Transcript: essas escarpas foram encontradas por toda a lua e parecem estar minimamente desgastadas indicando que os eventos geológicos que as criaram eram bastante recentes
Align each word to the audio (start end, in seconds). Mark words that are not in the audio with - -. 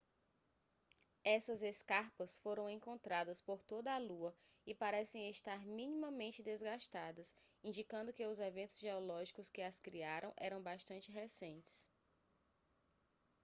essas 1.23 1.61
escarpas 1.61 2.35
foram 2.37 2.67
encontradas 2.67 3.39
por 3.39 3.61
toda 3.61 3.93
a 3.93 3.99
lua 3.99 4.35
e 4.65 4.73
parecem 4.73 5.29
estar 5.29 5.63
minimamente 5.63 6.41
desgastadas 6.41 7.35
indicando 7.63 8.11
que 8.11 8.25
os 8.25 8.39
eventos 8.39 8.79
geológicos 8.79 9.47
que 9.47 9.61
as 9.61 9.79
criaram 9.79 10.33
eram 10.37 10.59
bastante 10.59 11.11
recentes 11.11 11.87